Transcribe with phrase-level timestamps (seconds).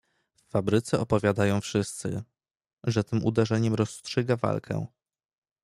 [0.45, 2.23] "W fabryce opowiadają wszyscy,
[2.83, 4.87] że tym uderzeniem rozstrzyga walkę."